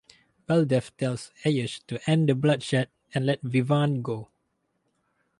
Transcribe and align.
Baldev 0.47 0.89
tells 0.97 1.29
Ayush 1.45 1.85
to 1.85 2.01
end 2.09 2.27
the 2.27 2.33
bloodshed 2.33 2.89
and 3.13 3.23
let 3.23 3.39
Vivaan 3.43 4.01
go. 4.01 4.29